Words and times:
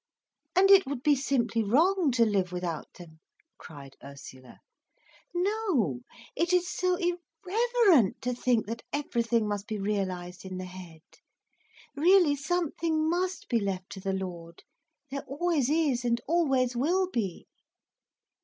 "And 0.55 0.71
it 0.71 0.87
would 0.87 1.03
be 1.03 1.13
simply 1.15 1.63
wrong 1.63 2.09
to 2.13 2.25
live 2.25 2.51
without 2.51 2.87
them," 2.97 3.19
cried 3.59 3.97
Ursula. 4.03 4.57
"No, 5.31 5.99
it 6.35 6.51
is 6.51 6.67
so 6.73 6.95
irreverent 6.97 8.19
to 8.23 8.33
think 8.33 8.65
that 8.65 8.81
everything 8.91 9.47
must 9.47 9.67
be 9.67 9.77
realised 9.77 10.43
in 10.43 10.57
the 10.57 10.65
head. 10.65 11.03
Really, 11.95 12.35
something 12.35 13.11
must 13.11 13.47
be 13.47 13.59
left 13.59 13.91
to 13.91 13.99
the 13.99 14.11
Lord, 14.13 14.63
there 15.11 15.21
always 15.27 15.69
is 15.69 16.03
and 16.03 16.19
always 16.27 16.75
will 16.75 17.07
be." 17.07 17.45